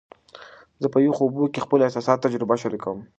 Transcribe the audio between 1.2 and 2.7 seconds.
اوبو کې د خپلو احساساتو تجربه